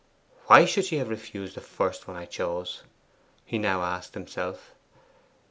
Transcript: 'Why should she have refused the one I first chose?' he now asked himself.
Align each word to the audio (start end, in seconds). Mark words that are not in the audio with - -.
'Why 0.47 0.65
should 0.65 0.85
she 0.85 0.95
have 0.95 1.09
refused 1.09 1.53
the 1.55 1.59
one 1.61 1.67
I 2.17 2.25
first 2.25 2.31
chose?' 2.33 2.81
he 3.45 3.59
now 3.59 3.83
asked 3.83 4.15
himself. 4.15 4.73